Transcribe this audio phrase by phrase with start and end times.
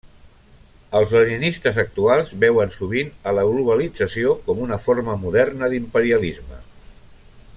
[0.99, 6.61] Els leninistes actuals veuen, sovint, a la globalització com una forma moderna d'imperialisme.